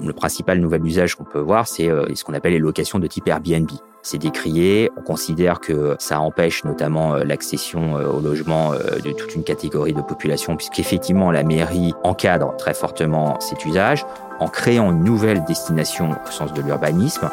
Le 0.00 0.12
principal 0.12 0.58
nouvel 0.58 0.84
usage 0.84 1.14
qu'on 1.14 1.24
peut 1.24 1.38
voir, 1.38 1.68
c'est 1.68 1.88
ce 2.14 2.24
qu'on 2.24 2.34
appelle 2.34 2.52
les 2.52 2.58
locations 2.58 2.98
de 2.98 3.06
type 3.06 3.28
Airbnb. 3.28 3.70
C'est 4.02 4.18
décrié. 4.18 4.90
On 4.98 5.02
considère 5.02 5.60
que 5.60 5.96
ça 5.98 6.20
empêche 6.20 6.64
notamment 6.64 7.14
l'accession 7.14 7.94
au 7.94 8.20
logement 8.20 8.72
de 8.72 9.12
toute 9.12 9.34
une 9.34 9.44
catégorie 9.44 9.92
de 9.92 10.02
population, 10.02 10.56
puisqu'effectivement 10.56 11.30
la 11.30 11.42
mairie 11.42 11.94
encadre 12.02 12.54
très 12.56 12.74
fortement 12.74 13.38
cet 13.40 13.64
usage 13.64 14.04
en 14.40 14.48
créant 14.48 14.90
une 14.90 15.04
nouvelle 15.04 15.44
destination 15.44 16.10
au 16.10 16.30
sens 16.30 16.52
de 16.52 16.60
l'urbanisme. 16.60 17.30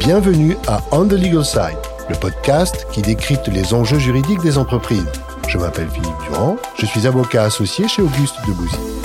Bienvenue 0.00 0.56
à 0.66 0.80
On 0.90 1.06
the 1.06 1.12
Legal 1.12 1.44
Side, 1.44 1.78
le 2.10 2.16
podcast 2.16 2.86
qui 2.90 3.00
décrypte 3.00 3.46
les 3.48 3.72
enjeux 3.72 4.00
juridiques 4.00 4.42
des 4.42 4.58
entreprises. 4.58 5.06
Je 5.48 5.56
m'appelle 5.56 5.88
Philippe 5.88 6.18
Durand, 6.28 6.56
je 6.76 6.86
suis 6.86 7.06
avocat 7.06 7.44
associé 7.44 7.86
chez 7.86 8.02
Auguste 8.02 8.36
Debouzy. 8.46 9.01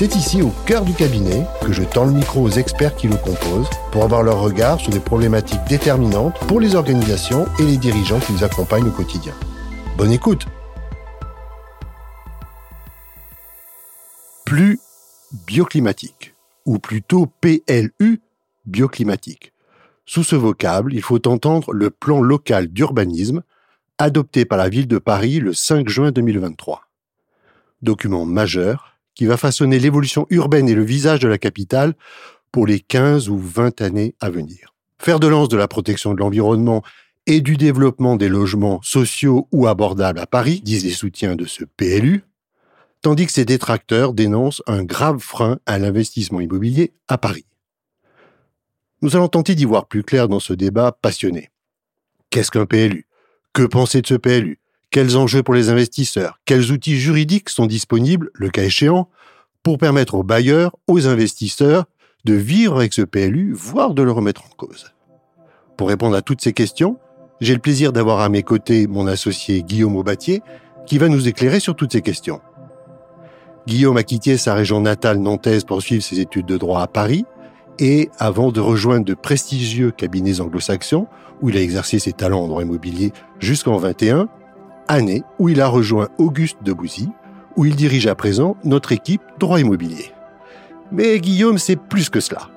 C'est 0.00 0.16
ici, 0.16 0.40
au 0.40 0.50
cœur 0.64 0.86
du 0.86 0.94
cabinet, 0.94 1.46
que 1.60 1.74
je 1.74 1.82
tends 1.82 2.06
le 2.06 2.12
micro 2.12 2.40
aux 2.40 2.48
experts 2.48 2.96
qui 2.96 3.06
le 3.06 3.18
composent 3.18 3.68
pour 3.92 4.02
avoir 4.02 4.22
leur 4.22 4.40
regard 4.40 4.80
sur 4.80 4.90
des 4.90 4.98
problématiques 4.98 5.62
déterminantes 5.68 6.38
pour 6.48 6.58
les 6.58 6.74
organisations 6.74 7.44
et 7.58 7.64
les 7.64 7.76
dirigeants 7.76 8.18
qui 8.18 8.32
nous 8.32 8.42
accompagnent 8.42 8.88
au 8.88 8.92
quotidien. 8.92 9.34
Bonne 9.98 10.10
écoute 10.10 10.46
Plus 14.46 14.80
bioclimatique, 15.46 16.34
ou 16.64 16.78
plutôt 16.78 17.26
PLU 17.26 18.22
bioclimatique. 18.64 19.52
Sous 20.06 20.24
ce 20.24 20.34
vocable, 20.34 20.94
il 20.94 21.02
faut 21.02 21.28
entendre 21.28 21.74
le 21.74 21.90
plan 21.90 22.22
local 22.22 22.68
d'urbanisme 22.68 23.42
adopté 23.98 24.46
par 24.46 24.56
la 24.56 24.70
ville 24.70 24.88
de 24.88 24.96
Paris 24.96 25.40
le 25.40 25.52
5 25.52 25.90
juin 25.90 26.10
2023. 26.10 26.88
Document 27.82 28.24
majeur 28.24 28.89
qui 29.20 29.26
va 29.26 29.36
façonner 29.36 29.78
l'évolution 29.78 30.26
urbaine 30.30 30.66
et 30.66 30.74
le 30.74 30.82
visage 30.82 31.20
de 31.20 31.28
la 31.28 31.36
capitale 31.36 31.92
pour 32.52 32.66
les 32.66 32.80
15 32.80 33.28
ou 33.28 33.36
20 33.36 33.82
années 33.82 34.14
à 34.18 34.30
venir. 34.30 34.74
Faire 34.98 35.20
de 35.20 35.26
lance 35.26 35.50
de 35.50 35.58
la 35.58 35.68
protection 35.68 36.14
de 36.14 36.20
l'environnement 36.20 36.82
et 37.26 37.42
du 37.42 37.58
développement 37.58 38.16
des 38.16 38.30
logements 38.30 38.80
sociaux 38.82 39.46
ou 39.52 39.66
abordables 39.66 40.20
à 40.20 40.26
Paris, 40.26 40.62
disent 40.64 40.86
les 40.86 40.92
soutiens 40.92 41.36
de 41.36 41.44
ce 41.44 41.64
PLU, 41.64 42.24
tandis 43.02 43.26
que 43.26 43.32
ses 43.32 43.44
détracteurs 43.44 44.14
dénoncent 44.14 44.62
un 44.66 44.84
grave 44.84 45.18
frein 45.18 45.58
à 45.66 45.78
l'investissement 45.78 46.40
immobilier 46.40 46.94
à 47.06 47.18
Paris. 47.18 47.44
Nous 49.02 49.16
allons 49.16 49.28
tenter 49.28 49.54
d'y 49.54 49.66
voir 49.66 49.86
plus 49.86 50.02
clair 50.02 50.28
dans 50.28 50.40
ce 50.40 50.54
débat 50.54 50.92
passionné. 50.92 51.50
Qu'est-ce 52.30 52.50
qu'un 52.50 52.64
PLU 52.64 53.06
Que 53.52 53.64
penser 53.64 54.00
de 54.00 54.06
ce 54.06 54.14
PLU 54.14 54.59
Quels 54.90 55.16
enjeux 55.16 55.44
pour 55.44 55.54
les 55.54 55.68
investisseurs? 55.68 56.40
Quels 56.44 56.72
outils 56.72 56.98
juridiques 56.98 57.48
sont 57.48 57.66
disponibles, 57.66 58.30
le 58.34 58.50
cas 58.50 58.64
échéant, 58.64 59.08
pour 59.62 59.78
permettre 59.78 60.16
aux 60.16 60.24
bailleurs, 60.24 60.74
aux 60.88 61.06
investisseurs, 61.06 61.84
de 62.24 62.34
vivre 62.34 62.76
avec 62.76 62.92
ce 62.92 63.02
PLU, 63.02 63.52
voire 63.52 63.94
de 63.94 64.02
le 64.02 64.10
remettre 64.10 64.42
en 64.44 64.56
cause? 64.56 64.92
Pour 65.76 65.88
répondre 65.88 66.16
à 66.16 66.22
toutes 66.22 66.40
ces 66.40 66.52
questions, 66.52 66.98
j'ai 67.40 67.54
le 67.54 67.60
plaisir 67.60 67.92
d'avoir 67.92 68.18
à 68.18 68.28
mes 68.28 68.42
côtés 68.42 68.88
mon 68.88 69.06
associé 69.06 69.62
Guillaume 69.62 69.94
Aubatier, 69.94 70.42
qui 70.86 70.98
va 70.98 71.08
nous 71.08 71.28
éclairer 71.28 71.60
sur 71.60 71.76
toutes 71.76 71.92
ces 71.92 72.02
questions. 72.02 72.40
Guillaume 73.68 73.96
a 73.96 74.02
quitté 74.02 74.36
sa 74.36 74.54
région 74.54 74.80
natale 74.80 75.18
nantaise 75.18 75.62
pour 75.62 75.82
suivre 75.82 76.02
ses 76.02 76.18
études 76.18 76.46
de 76.46 76.56
droit 76.56 76.82
à 76.82 76.88
Paris 76.88 77.24
et 77.78 78.10
avant 78.18 78.50
de 78.50 78.60
rejoindre 78.60 79.04
de 79.04 79.14
prestigieux 79.14 79.92
cabinets 79.92 80.40
anglo-saxons 80.40 81.06
où 81.40 81.48
il 81.48 81.56
a 81.56 81.62
exercé 81.62 82.00
ses 82.00 82.12
talents 82.12 82.42
en 82.42 82.48
droit 82.48 82.62
immobilier 82.62 83.12
jusqu'en 83.38 83.76
21, 83.76 84.28
année 84.90 85.22
où 85.38 85.48
il 85.48 85.60
a 85.60 85.68
rejoint 85.68 86.08
Auguste 86.18 86.58
Debouzy, 86.62 87.08
où 87.56 87.64
il 87.64 87.76
dirige 87.76 88.06
à 88.06 88.14
présent 88.14 88.56
notre 88.64 88.92
équipe 88.92 89.22
droit 89.38 89.60
immobilier. 89.60 90.12
Mais 90.92 91.18
Guillaume, 91.20 91.58
c'est 91.58 91.76
plus 91.76 92.10
que 92.10 92.20
cela. 92.20 92.50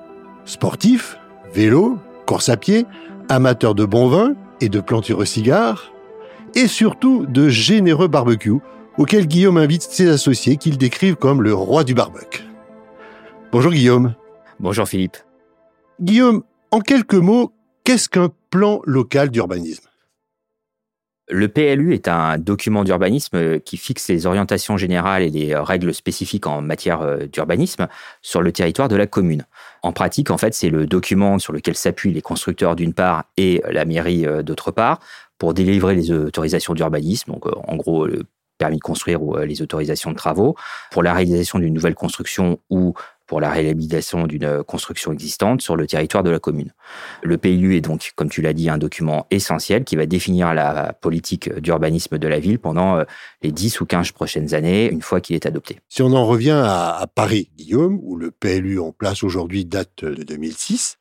Sportif, 0.44 1.18
vélo, 1.52 1.98
course 2.26 2.48
à 2.48 2.56
pied, 2.56 2.86
amateur 3.28 3.74
de 3.74 3.84
bon 3.84 4.08
vin 4.08 4.34
et 4.60 4.68
de 4.68 4.80
planture 4.80 5.26
cigares, 5.26 5.92
et 6.54 6.66
surtout 6.66 7.26
de 7.26 7.48
généreux 7.48 8.08
barbecue, 8.08 8.58
auquel 8.98 9.26
Guillaume 9.26 9.56
invite 9.56 9.82
ses 9.82 10.08
associés 10.08 10.56
qu'il 10.56 10.78
décrivent 10.78 11.16
comme 11.16 11.42
le 11.42 11.54
roi 11.54 11.84
du 11.84 11.94
barbecue. 11.94 12.44
Bonjour 13.52 13.72
Guillaume. 13.72 14.14
Bonjour 14.60 14.86
Philippe. 14.86 15.16
Guillaume, 16.00 16.42
en 16.70 16.80
quelques 16.80 17.14
mots, 17.14 17.52
qu'est-ce 17.84 18.08
qu'un 18.08 18.30
plan 18.50 18.80
local 18.84 19.30
d'urbanisme? 19.30 19.88
Le 21.28 21.48
PLU 21.48 21.94
est 21.94 22.08
un 22.08 22.38
document 22.38 22.84
d'urbanisme 22.84 23.58
qui 23.60 23.76
fixe 23.76 24.08
les 24.08 24.26
orientations 24.26 24.76
générales 24.76 25.22
et 25.22 25.30
les 25.30 25.56
règles 25.56 25.94
spécifiques 25.94 26.46
en 26.46 26.60
matière 26.60 27.00
euh, 27.00 27.26
d'urbanisme 27.26 27.88
sur 28.20 28.42
le 28.42 28.52
territoire 28.52 28.88
de 28.88 28.96
la 28.96 29.06
commune. 29.06 29.46
En 29.82 29.92
pratique, 29.92 30.30
en 30.30 30.38
fait, 30.38 30.54
c'est 30.54 30.68
le 30.68 30.86
document 30.86 31.38
sur 31.38 31.52
lequel 31.52 31.76
s'appuient 31.76 32.12
les 32.12 32.20
constructeurs 32.20 32.76
d'une 32.76 32.92
part 32.92 33.24
et 33.36 33.62
la 33.70 33.84
mairie 33.84 34.26
euh, 34.26 34.42
d'autre 34.42 34.70
part 34.70 35.00
pour 35.38 35.54
délivrer 35.54 35.94
les 35.94 36.12
autorisations 36.12 36.74
d'urbanisme, 36.74 37.32
donc 37.32 37.46
euh, 37.46 37.52
en 37.66 37.76
gros 37.76 38.06
le 38.06 38.24
permis 38.58 38.76
de 38.76 38.82
construire 38.82 39.20
ou 39.20 39.36
les 39.36 39.62
autorisations 39.62 40.12
de 40.12 40.16
travaux, 40.16 40.54
pour 40.92 41.02
la 41.02 41.12
réalisation 41.12 41.58
d'une 41.58 41.74
nouvelle 41.74 41.96
construction 41.96 42.60
ou 42.70 42.94
pour 43.26 43.40
la 43.40 43.50
réhabilitation 43.50 44.26
d'une 44.26 44.62
construction 44.62 45.12
existante 45.12 45.62
sur 45.62 45.76
le 45.76 45.86
territoire 45.86 46.22
de 46.22 46.30
la 46.30 46.38
commune. 46.38 46.72
Le 47.22 47.38
PLU 47.38 47.76
est 47.76 47.80
donc, 47.80 48.12
comme 48.16 48.28
tu 48.28 48.42
l'as 48.42 48.52
dit, 48.52 48.68
un 48.68 48.78
document 48.78 49.26
essentiel 49.30 49.84
qui 49.84 49.96
va 49.96 50.06
définir 50.06 50.54
la 50.54 50.92
politique 50.92 51.52
d'urbanisme 51.60 52.18
de 52.18 52.28
la 52.28 52.38
ville 52.38 52.58
pendant 52.58 52.98
euh, 52.98 53.04
les 53.42 53.52
10 53.52 53.80
ou 53.80 53.86
15 53.86 54.12
prochaines 54.12 54.54
années, 54.54 54.90
une 54.90 55.02
fois 55.02 55.20
qu'il 55.20 55.36
est 55.36 55.46
adopté. 55.46 55.80
Si 55.88 56.02
on 56.02 56.12
en 56.12 56.26
revient 56.26 56.62
à, 56.64 57.06
Paris, 57.14 57.50
Guillaume, 57.56 57.98
où 58.02 58.16
le 58.16 58.30
PLU 58.30 58.78
en 58.78 58.92
place 58.92 59.22
aujourd'hui 59.22 59.64
date 59.64 60.04
de 60.04 60.22
2006, 60.22 60.98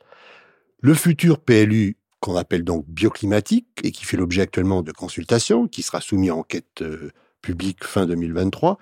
le 0.81 0.93
futur 0.93 1.39
PLU 1.39 1.97
qu'on 2.19 2.35
appelle 2.37 2.63
donc 2.63 2.85
bioclimatique 2.87 3.67
et 3.83 3.91
qui 3.91 4.05
fait 4.05 4.15
l'objet 4.15 4.41
actuellement 4.41 4.81
de 4.81 4.91
consultations, 4.91 5.67
qui 5.67 5.81
sera 5.81 5.99
soumis 5.99 6.29
à 6.29 6.35
enquête 6.35 6.81
euh, 6.81 7.11
publique 7.41 7.83
fin 7.83 8.05
2023, 8.05 8.77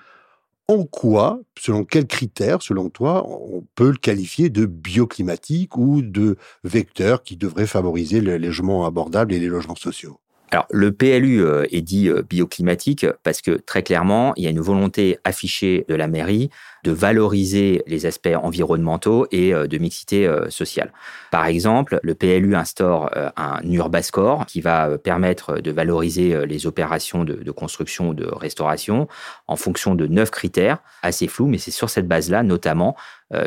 en 0.72 0.86
quoi, 0.86 1.42
selon 1.59 1.84
quels 1.86 2.08
critères, 2.08 2.62
selon 2.62 2.90
toi, 2.90 3.28
on 3.28 3.66
peut 3.76 3.92
le 3.92 3.98
qualifier 3.98 4.50
de 4.50 4.66
bioclimatique 4.66 5.78
ou 5.78 6.02
de 6.02 6.38
vecteur 6.64 7.24
qui 7.24 7.38
devrait 7.38 7.68
favoriser 7.68 8.22
le 8.22 8.38
logement 8.38 8.86
abordable 8.86 9.34
et 9.34 9.40
les 9.40 9.48
logements 9.48 9.76
sociaux? 9.76 10.20
Alors, 10.53 10.67
le 10.69 10.91
PLU 10.91 11.41
euh, 11.45 11.66
est 11.72 11.81
dit 11.81 12.09
euh, 12.09 12.23
bioclimatique 12.23 13.06
parce 13.23 13.41
que 13.41 13.51
très 13.51 13.84
clairement, 13.84 14.34
il 14.35 14.44
y 14.44 14.47
a 14.47 14.50
une 14.50 14.59
volonté 14.59 15.17
affichée 15.23 15.85
de 15.88 15.95
la 15.95 16.09
mairie 16.09 16.50
de 16.84 16.91
valoriser 16.91 17.84
les 17.88 18.06
aspects 18.06 18.35
environnementaux 18.35 19.28
et 19.31 19.53
euh, 19.53 19.67
de 19.67 19.78
mixité 19.78 20.29
sociale. 20.50 20.91
Par 21.31 21.45
exemple, 21.45 22.01
le 22.03 22.16
PLU 22.16 22.56
instaure 22.56 23.09
un 23.38 23.61
Urbascore 23.63 24.45
qui 24.45 24.59
va 24.59 24.97
permettre 24.97 25.61
de 25.61 25.72
valoriser 25.72 26.45
les 26.45 26.67
opérations 26.67 27.23
de, 27.23 27.35
de 27.35 27.51
construction 27.51 28.09
ou 28.09 28.13
de 28.13 28.25
restauration 28.25 29.07
en 29.47 29.56
fonction 29.56 29.95
de 29.95 30.07
neuf 30.07 30.31
critères 30.31 30.79
assez 31.01 31.28
flous, 31.28 31.47
mais 31.47 31.57
c'est 31.57 31.72
sur 31.72 31.90
cette 31.90 32.07
base-là 32.07 32.44
notamment 32.44 32.97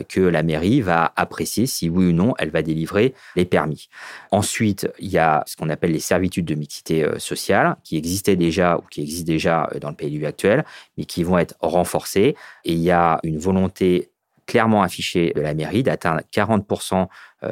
que 0.09 0.21
la 0.21 0.43
mairie 0.43 0.81
va 0.81 1.12
apprécier 1.17 1.67
si 1.67 1.91
oui 1.91 2.06
ou 2.06 2.12
non 2.12 2.34
elle 2.39 2.50
va 2.50 2.62
délivrer 2.62 3.15
les 3.37 3.45
permis. 3.45 3.89
Ensuite, 4.31 4.89
il 4.99 5.09
y 5.09 5.19
a 5.19 5.43
ce 5.47 5.56
qu'on 5.56 5.71
appelle 5.71 5.93
les 5.93 6.00
servitudes 6.00 6.45
de 6.45 6.55
mixité 6.55 7.05
euh, 7.05 7.19
sociale 7.19 7.77
qui 7.84 7.97
existaient 7.97 8.37
déjà 8.37 8.78
ou 8.78 8.83
qui 8.91 9.03
existent 9.03 9.33
déjà 9.33 9.69
euh, 9.75 9.78
dans 9.78 9.91
le 9.91 9.97
PLU 9.97 10.27
actuel, 10.27 10.65
mais 10.97 11.05
qui 11.05 11.23
vont 11.23 11.39
être 11.39 11.55
renforcées. 11.61 12.37
Et 12.65 12.73
il 12.73 12.81
y 12.81 12.91
a 12.91 13.21
une 13.23 13.39
volonté 13.39 14.11
clairement 14.47 14.83
affichée 14.83 15.33
de 15.34 15.41
la 15.41 15.55
mairie 15.55 15.83
d'atteindre 15.83 16.21
40% 16.33 17.06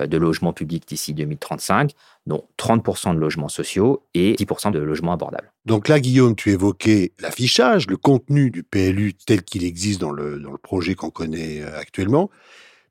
de 0.07 0.17
logements 0.17 0.53
publics 0.53 0.87
d'ici 0.87 1.15
2035, 1.15 1.93
dont 2.27 2.45
30% 2.59 3.15
de 3.15 3.19
logements 3.19 3.49
sociaux 3.49 4.05
et 4.15 4.35
10% 4.35 4.71
de 4.71 4.79
logements 4.79 5.13
abordables. 5.13 5.53
Donc 5.67 5.89
là, 5.89 6.01
Guillaume, 6.01 6.35
tu 6.35 6.51
évoquais 6.51 7.13
l'affichage, 7.21 7.87
le 7.89 7.97
contenu 7.97 8.51
du 8.51 8.63
PLU 8.63 9.15
tel 9.15 9.43
qu'il 9.43 9.65
existe 9.65 10.01
dans 10.01 10.13
le, 10.13 10.39
dans 10.39 10.53
le 10.53 10.59
projet 10.59 10.95
qu'on 10.95 11.11
connaît 11.11 11.63
euh, 11.63 11.79
actuellement. 11.79 12.31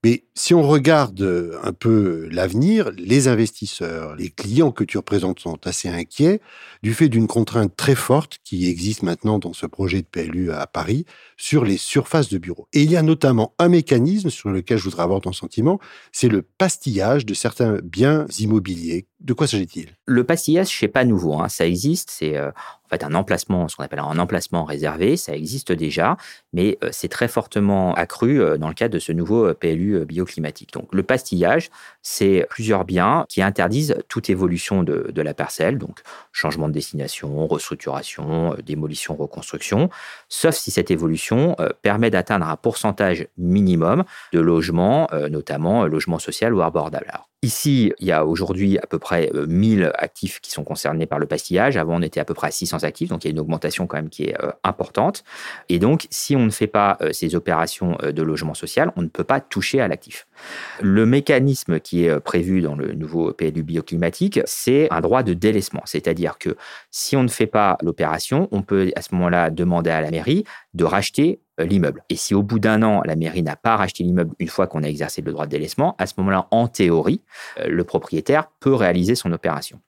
Mais 0.04 0.24
si 0.34 0.56
on 0.56 0.64
regarde 0.64 1.22
euh, 1.22 1.60
un 1.64 1.74
peu 1.74 2.28
l'avenir, 2.32 2.90
les 2.98 3.28
investisseurs, 3.28 4.16
les 4.16 4.30
clients 4.30 4.72
que 4.72 4.84
tu 4.84 4.98
représentes 4.98 5.40
sont 5.40 5.68
assez 5.68 5.90
inquiets 5.90 6.42
du 6.82 6.96
fait 6.96 7.08
d'une 7.08 7.28
contrainte 7.28 7.76
très 7.76 7.94
forte 7.94 8.40
qui 8.44 8.68
existe 8.68 9.04
maintenant 9.04 9.38
dans 9.38 9.54
ce 9.54 9.68
projet 9.68 10.02
de 10.02 10.08
PLU 10.08 10.52
à 10.52 10.66
Paris 10.66 11.06
sur 11.38 11.66
les 11.66 11.78
surfaces 11.78 12.30
de 12.30 12.40
bureaux. 12.40 12.68
Et 12.74 12.82
il 12.82 12.92
y 12.92 12.98
a 12.98 13.04
notamment 13.04 13.54
un 13.60 13.70
mécanisme 13.70 14.32
sur 14.32 14.50
lequel 14.50 14.80
je 14.80 14.86
voudrais 14.86 15.04
avoir 15.04 15.22
ton 15.22 15.34
sentiment, 15.34 15.80
c'est 16.12 16.30
le 16.30 16.42
pastillage 16.42 17.24
de 17.26 17.36
certains 17.36 17.78
biens 17.84 18.26
immobiliers 18.40 19.08
De 19.22 19.34
quoi 19.34 19.46
s'agit-il? 19.46 19.90
Le 20.08 20.24
pastillage, 20.24 20.80
c'est 20.80 20.88
pas 20.88 21.06
nouveau. 21.06 21.40
Hein. 21.40 21.48
Ça 21.48 21.68
existe. 21.68 22.10
C'est 22.10 22.38
euh, 22.38 22.50
en 22.50 22.90
fait 22.90 23.04
un 23.04 23.14
emplacement, 23.14 23.68
ce 23.68 23.76
qu'on 23.76 23.84
appelle 23.84 24.00
un 24.00 24.18
emplacement 24.18 24.64
réservé. 24.64 25.16
Ça 25.16 25.36
existe 25.36 25.72
déjà, 25.72 26.18
mais 26.54 26.80
euh, 26.84 26.90
c'est 26.92 27.08
très 27.08 27.28
fortement 27.28 27.94
accru 27.94 28.42
euh, 28.42 28.58
dans 28.58 28.68
le 28.68 28.74
cadre 28.74 28.96
de 28.96 29.00
ce 29.00 29.12
nouveau 29.12 29.54
PLU 29.54 30.06
bioclimatique. 30.06 30.74
Donc, 30.74 30.88
le 30.92 31.04
pastillage, 31.04 31.70
c'est 32.02 32.48
plusieurs 32.50 32.84
biens 32.84 33.26
qui 33.30 33.44
interdisent 33.44 33.96
toute 34.08 34.32
évolution 34.32 34.82
de, 34.82 35.22
la 35.22 35.36
parcelle, 35.36 35.78
donc 35.78 36.00
changement 36.32 36.68
de 36.68 36.74
destination, 36.74 37.46
restructuration, 37.46 38.56
démolition, 38.66 39.16
reconstruction, 39.16 39.92
sauf 40.30 40.56
si 40.56 40.72
cette 40.72 40.90
évolution 40.90 41.56
permet 41.84 42.10
d'atteindre 42.10 42.48
un 42.48 42.56
pourcentage 42.56 43.28
minimum 43.38 44.04
de 44.34 44.40
logements, 44.40 45.08
notamment 45.30 45.86
logement 45.86 46.18
social 46.18 46.56
ou 46.56 46.62
abordable. 46.64 47.06
Alors, 47.10 47.31
Ici, 47.44 47.92
il 48.00 48.06
y 48.06 48.12
a 48.12 48.24
aujourd'hui 48.24 48.78
à 48.78 48.86
peu 48.86 49.00
près 49.00 49.32
1000 49.34 49.82
euh, 49.82 49.92
actifs 49.96 50.42
qui 50.42 50.52
sont 50.52 50.64
concernés 50.64 51.08
par 51.08 51.18
le 51.18 51.26
pastillage. 51.26 51.76
Avant, 51.76 51.96
on 51.96 52.04
était 52.04 52.20
à 52.20 52.26
peu 52.26 52.36
près 52.36 52.50
à 52.50 52.52
600 52.52 52.84
actifs, 52.84 53.10
donc 53.10 53.24
il 53.24 53.30
y 53.30 53.32
a 53.32 53.32
une 53.32 53.40
augmentation 53.40 53.88
quand 53.88 53.98
même 53.98 54.10
qui 54.10 54.26
est 54.26 54.40
euh, 54.44 54.52
importante. 54.64 55.24
Et 55.68 55.80
donc, 55.80 56.06
si 56.12 56.36
on 56.36 56.46
ne 56.46 56.52
fait 56.52 56.68
pas 56.68 57.00
euh, 57.02 57.12
ces 57.14 57.34
opérations 57.34 57.98
de 58.04 58.22
logement 58.22 58.54
social, 58.54 58.92
on 58.96 59.02
ne 59.02 59.08
peut 59.08 59.24
pas 59.24 59.40
toucher 59.40 59.82
à 59.82 59.88
l'actif. 59.88 60.28
Le 60.82 61.08
mécanisme 61.08 61.80
qui 61.80 62.06
est 62.06 62.20
prévu 62.20 62.62
dans 62.62 62.76
le 62.76 62.94
nouveau 62.94 63.34
PLU 63.34 63.64
bioclimatique, 63.64 64.40
c'est 64.46 64.88
un 64.92 65.02
droit 65.02 65.24
de 65.24 65.34
délaissement. 65.34 65.82
C'est-à-dire 65.86 66.38
que 66.38 66.56
si 66.92 67.16
on 67.16 67.24
ne 67.24 67.28
fait 67.28 67.48
pas 67.48 67.80
l'opération, 67.82 68.50
on 68.52 68.62
peut 68.62 68.92
à 68.96 69.02
ce 69.02 69.16
moment-là 69.16 69.50
demander 69.50 69.90
à 69.90 70.02
la 70.02 70.12
mairie 70.12 70.44
de 70.76 70.84
racheter 70.84 71.40
l'immeuble. 71.66 72.04
Et 72.10 72.16
si 72.16 72.34
au 72.36 72.44
bout 72.44 72.60
d'un 72.60 72.84
an, 72.84 73.02
la 73.06 73.16
mairie 73.16 73.44
n'a 73.44 73.56
pas 73.56 73.76
racheté 73.76 74.04
l'immeuble 74.04 74.34
une 74.40 74.48
fois 74.48 74.68
qu'on 74.68 74.84
a 74.84 74.88
exercé 74.88 75.22
le 75.22 75.32
droit 75.32 75.46
de 75.46 75.52
délaissement, 75.52 75.96
à 75.98 76.08
ce 76.08 76.14
moment-là, 76.18 76.48
en 76.52 76.68
théorie, 76.68 77.22
euh, 77.60 77.68
le 77.68 77.84
propriétaire 77.84 78.50
peut 78.60 78.74
réaliser 78.74 79.16
son 79.16 79.32
opération. 79.32 79.80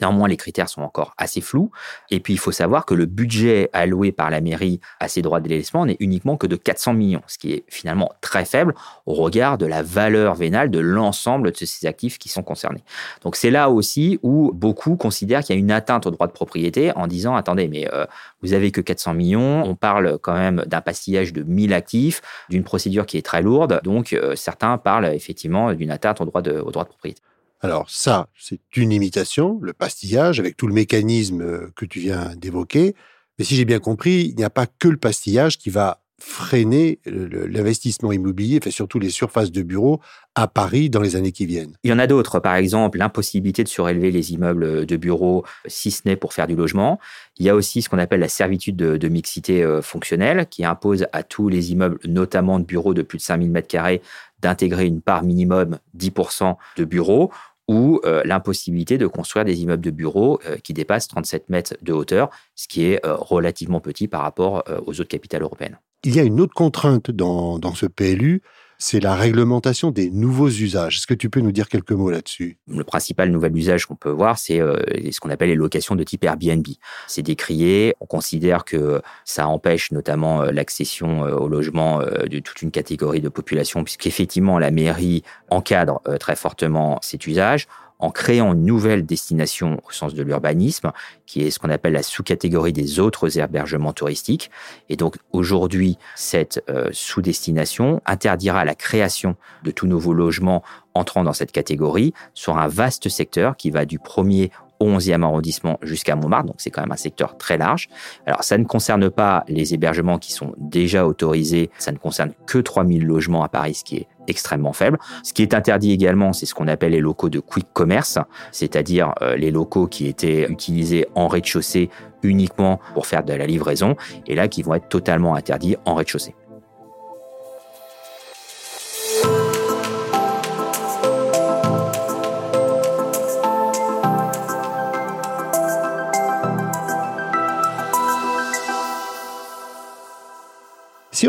Néanmoins, 0.00 0.28
les 0.28 0.36
critères 0.36 0.68
sont 0.68 0.82
encore 0.82 1.14
assez 1.18 1.40
flous. 1.40 1.70
Et 2.10 2.20
puis, 2.20 2.34
il 2.34 2.38
faut 2.38 2.52
savoir 2.52 2.86
que 2.86 2.94
le 2.94 3.06
budget 3.06 3.70
alloué 3.72 4.12
par 4.12 4.30
la 4.30 4.40
mairie 4.40 4.80
à 5.00 5.08
ces 5.08 5.22
droits 5.22 5.40
de 5.40 5.48
délaissement 5.48 5.86
n'est 5.86 5.96
uniquement 6.00 6.36
que 6.36 6.46
de 6.46 6.56
400 6.56 6.94
millions, 6.94 7.22
ce 7.26 7.38
qui 7.38 7.52
est 7.52 7.64
finalement 7.68 8.10
très 8.20 8.44
faible 8.44 8.74
au 9.06 9.14
regard 9.14 9.58
de 9.58 9.66
la 9.66 9.82
valeur 9.82 10.34
vénale 10.34 10.70
de 10.70 10.78
l'ensemble 10.78 11.52
de 11.52 11.64
ces 11.64 11.86
actifs 11.86 12.18
qui 12.18 12.28
sont 12.28 12.42
concernés. 12.42 12.84
Donc, 13.22 13.36
c'est 13.36 13.50
là 13.50 13.70
aussi 13.70 14.18
où 14.22 14.52
beaucoup 14.52 14.96
considèrent 14.96 15.42
qu'il 15.42 15.54
y 15.54 15.58
a 15.58 15.60
une 15.60 15.72
atteinte 15.72 16.06
au 16.06 16.10
droit 16.10 16.26
de 16.26 16.32
propriété 16.32 16.92
en 16.96 17.06
disant, 17.06 17.36
attendez, 17.36 17.68
mais 17.68 17.88
euh, 17.92 18.06
vous 18.42 18.52
avez 18.52 18.70
que 18.70 18.80
400 18.80 19.14
millions, 19.14 19.64
on 19.64 19.74
parle 19.74 20.18
quand 20.18 20.34
même 20.34 20.64
d'un 20.66 20.80
pastillage 20.80 21.32
de 21.32 21.42
1000 21.42 21.72
actifs, 21.72 22.20
d'une 22.48 22.64
procédure 22.64 23.06
qui 23.06 23.16
est 23.16 23.22
très 23.22 23.42
lourde. 23.42 23.80
Donc, 23.84 24.12
euh, 24.12 24.34
certains 24.36 24.78
parlent 24.78 25.06
effectivement 25.06 25.72
d'une 25.72 25.90
atteinte 25.90 26.20
au 26.20 26.24
droit 26.24 26.42
de, 26.42 26.58
au 26.58 26.70
droit 26.70 26.84
de 26.84 26.88
propriété. 26.88 27.22
Alors 27.64 27.88
ça, 27.88 28.28
c'est 28.38 28.60
une 28.76 28.92
imitation, 28.92 29.58
le 29.62 29.72
pastillage, 29.72 30.38
avec 30.38 30.54
tout 30.54 30.66
le 30.66 30.74
mécanisme 30.74 31.40
euh, 31.40 31.72
que 31.74 31.86
tu 31.86 31.98
viens 31.98 32.36
d'évoquer. 32.36 32.94
Mais 33.38 33.46
si 33.46 33.56
j'ai 33.56 33.64
bien 33.64 33.78
compris, 33.78 34.26
il 34.28 34.36
n'y 34.36 34.44
a 34.44 34.50
pas 34.50 34.66
que 34.66 34.86
le 34.86 34.98
pastillage 34.98 35.56
qui 35.56 35.70
va 35.70 36.02
freiner 36.18 37.00
l'investissement 37.04 38.12
immobilier, 38.12 38.60
fait 38.62 38.70
surtout 38.70 38.98
les 38.98 39.10
surfaces 39.10 39.50
de 39.50 39.62
bureaux 39.62 40.00
à 40.34 40.46
Paris 40.46 40.88
dans 40.88 41.00
les 41.00 41.16
années 41.16 41.32
qui 41.32 41.44
viennent. 41.44 41.76
Il 41.84 41.90
y 41.90 41.92
en 41.92 41.98
a 41.98 42.06
d'autres, 42.06 42.38
par 42.38 42.54
exemple 42.54 42.98
l'impossibilité 42.98 43.64
de 43.64 43.68
surélever 43.68 44.10
les 44.10 44.32
immeubles 44.32 44.86
de 44.86 44.96
bureaux, 44.96 45.44
si 45.66 45.90
ce 45.90 46.02
n'est 46.06 46.16
pour 46.16 46.32
faire 46.32 46.46
du 46.46 46.56
logement. 46.56 47.00
Il 47.38 47.46
y 47.46 47.48
a 47.48 47.54
aussi 47.54 47.82
ce 47.82 47.88
qu'on 47.88 47.98
appelle 47.98 48.20
la 48.20 48.28
servitude 48.28 48.76
de, 48.76 49.08
mixité 49.08 49.62
euh, 49.62 49.82
fonctionnelle, 49.82 50.46
qui 50.48 50.64
impose 50.64 51.06
à 51.12 51.22
tous 51.22 51.48
les 51.48 51.72
immeubles, 51.72 51.98
notamment 52.06 52.58
de 52.58 52.64
bureaux 52.64 52.94
de 52.94 53.02
plus 53.02 53.18
de 53.18 53.22
5000 53.22 53.50
m2, 53.50 54.00
d'intégrer 54.40 54.86
une 54.86 55.00
part 55.00 55.24
minimum 55.24 55.78
10% 55.96 56.56
de 56.76 56.84
bureaux 56.84 57.30
ou 57.68 58.00
euh, 58.04 58.22
l'impossibilité 58.24 58.98
de 58.98 59.06
construire 59.06 59.44
des 59.44 59.62
immeubles 59.62 59.82
de 59.82 59.90
bureaux 59.90 60.38
euh, 60.46 60.56
qui 60.56 60.74
dépassent 60.74 61.08
37 61.08 61.48
mètres 61.48 61.76
de 61.82 61.92
hauteur, 61.92 62.30
ce 62.54 62.68
qui 62.68 62.86
est 62.86 63.04
euh, 63.06 63.16
relativement 63.16 63.80
petit 63.80 64.08
par 64.08 64.22
rapport 64.22 64.64
aux 64.86 65.00
autres 65.00 65.08
capitales 65.08 65.42
européennes. 65.42 65.78
Il 66.04 66.14
y 66.14 66.20
a 66.20 66.22
une 66.22 66.40
autre 66.40 66.54
contrainte 66.54 67.10
dans, 67.10 67.58
dans 67.58 67.74
ce 67.74 67.86
PLU, 67.86 68.42
c'est 68.78 69.00
la 69.00 69.14
réglementation 69.14 69.90
des 69.90 70.10
nouveaux 70.10 70.48
usages. 70.48 70.96
Est-ce 70.96 71.06
que 71.06 71.14
tu 71.14 71.30
peux 71.30 71.40
nous 71.40 71.52
dire 71.52 71.68
quelques 71.68 71.92
mots 71.92 72.10
là-dessus? 72.10 72.58
Le 72.68 72.84
principal 72.84 73.30
nouvel 73.30 73.56
usage 73.56 73.86
qu'on 73.86 73.94
peut 73.94 74.10
voir, 74.10 74.38
c'est 74.38 74.60
euh, 74.60 74.76
ce 75.10 75.20
qu'on 75.20 75.30
appelle 75.30 75.48
les 75.48 75.54
locations 75.54 75.94
de 75.94 76.02
type 76.02 76.24
Airbnb. 76.24 76.66
C'est 77.06 77.22
décrié, 77.22 77.94
on 78.00 78.06
considère 78.06 78.64
que 78.64 79.00
ça 79.24 79.46
empêche 79.48 79.90
notamment 79.92 80.42
euh, 80.42 80.50
l'accession 80.50 81.24
euh, 81.24 81.34
au 81.34 81.48
logement 81.48 82.00
de 82.00 82.38
toute 82.38 82.62
une 82.62 82.70
catégorie 82.70 83.20
de 83.20 83.28
population, 83.28 83.84
puisqu'effectivement 83.84 84.58
la 84.58 84.70
mairie 84.70 85.22
encadre 85.50 86.00
très 86.18 86.36
fortement 86.36 86.98
cet 87.02 87.26
usage 87.26 87.66
en 87.98 88.10
créant 88.10 88.52
une 88.52 88.64
nouvelle 88.64 89.06
destination 89.06 89.80
au 89.86 89.90
sens 89.90 90.14
de 90.14 90.22
l'urbanisme, 90.22 90.92
qui 91.26 91.42
est 91.42 91.50
ce 91.50 91.58
qu'on 91.58 91.70
appelle 91.70 91.92
la 91.92 92.02
sous-catégorie 92.02 92.72
des 92.72 93.00
autres 93.00 93.38
hébergements 93.38 93.92
touristiques. 93.92 94.50
Et 94.88 94.96
donc 94.96 95.16
aujourd'hui, 95.32 95.96
cette 96.14 96.62
euh, 96.68 96.88
sous-destination 96.92 98.02
interdira 98.06 98.64
la 98.64 98.74
création 98.74 99.36
de 99.62 99.70
tout 99.70 99.86
nouveau 99.86 100.12
logement 100.12 100.62
entrant 100.94 101.24
dans 101.24 101.32
cette 101.32 101.52
catégorie 101.52 102.14
sur 102.34 102.58
un 102.58 102.68
vaste 102.68 103.08
secteur 103.08 103.56
qui 103.56 103.70
va 103.70 103.84
du 103.84 103.98
premier 103.98 104.50
au 104.80 104.88
11e 104.90 105.22
arrondissement 105.22 105.78
jusqu'à 105.82 106.16
Montmartre, 106.16 106.46
donc 106.46 106.56
c'est 106.58 106.70
quand 106.70 106.82
même 106.82 106.92
un 106.92 106.96
secteur 106.96 107.36
très 107.38 107.56
large. 107.56 107.88
Alors 108.26 108.42
ça 108.42 108.58
ne 108.58 108.64
concerne 108.64 109.10
pas 109.10 109.44
les 109.48 109.74
hébergements 109.74 110.18
qui 110.18 110.32
sont 110.32 110.52
déjà 110.58 111.06
autorisés, 111.06 111.70
ça 111.78 111.92
ne 111.92 111.96
concerne 111.96 112.32
que 112.46 112.58
3000 112.58 113.04
logements 113.04 113.44
à 113.44 113.48
Paris, 113.48 113.74
ce 113.74 113.84
qui 113.84 113.96
est 113.96 114.08
extrêmement 114.28 114.72
faible. 114.72 114.98
Ce 115.22 115.32
qui 115.32 115.42
est 115.42 115.54
interdit 115.54 115.92
également, 115.92 116.32
c'est 116.32 116.46
ce 116.46 116.54
qu'on 116.54 116.68
appelle 116.68 116.92
les 116.92 117.00
locaux 117.00 117.28
de 117.28 117.40
quick 117.40 117.66
commerce, 117.72 118.18
c'est-à-dire 118.52 119.14
euh, 119.22 119.36
les 119.36 119.50
locaux 119.50 119.86
qui 119.86 120.06
étaient 120.06 120.46
utilisés 120.50 121.06
en 121.14 121.28
rez-de-chaussée 121.28 121.90
uniquement 122.22 122.80
pour 122.94 123.06
faire 123.06 123.22
de 123.22 123.34
la 123.34 123.46
livraison, 123.46 123.96
et 124.26 124.34
là 124.34 124.48
qui 124.48 124.62
vont 124.62 124.74
être 124.74 124.88
totalement 124.88 125.34
interdits 125.34 125.76
en 125.84 125.94
rez-de-chaussée. 125.94 126.34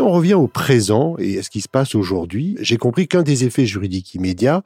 On 0.06 0.12
revient 0.12 0.34
au 0.34 0.46
présent 0.46 1.16
et 1.18 1.38
à 1.40 1.42
ce 1.42 1.50
qui 1.50 1.60
se 1.60 1.68
passe 1.68 1.96
aujourd'hui, 1.96 2.56
j'ai 2.60 2.76
compris 2.76 3.08
qu'un 3.08 3.24
des 3.24 3.44
effets 3.44 3.66
juridiques 3.66 4.14
immédiats 4.14 4.62